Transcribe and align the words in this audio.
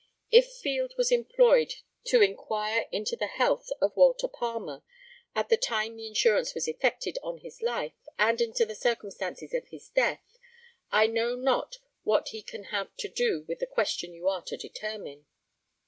If 0.31 0.51
Field 0.53 0.95
was 0.97 1.11
employed 1.11 1.75
ta 2.09 2.21
inquire 2.21 2.87
into 2.91 3.15
the 3.15 3.27
health 3.27 3.69
of 3.79 3.95
Walter 3.95 4.27
Palmer 4.27 4.81
at 5.35 5.49
the 5.49 5.57
time 5.57 5.95
the 5.95 6.07
insurance 6.07 6.55
was 6.55 6.67
effected 6.67 7.19
on 7.21 7.37
his 7.37 7.61
life, 7.61 7.93
and 8.17 8.41
into 8.41 8.65
the 8.65 8.73
circumstances 8.73 9.53
of 9.53 9.67
his 9.67 9.89
death, 9.89 10.39
I 10.89 11.05
know 11.05 11.35
not 11.35 11.77
what 12.01 12.29
he 12.29 12.41
can 12.41 12.63
have 12.73 12.95
to 12.97 13.09
do 13.09 13.43
with 13.47 13.59
the 13.59 13.67
question 13.67 14.11
you 14.11 14.27
are 14.27 14.41
to 14.41 14.57
determine. 14.57 15.27